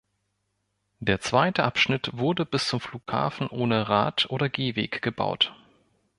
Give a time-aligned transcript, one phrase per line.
[0.99, 5.53] Der zweite Abschnitt wurde bis zum Flughafen ohne Rad- und Gehweg gebaut.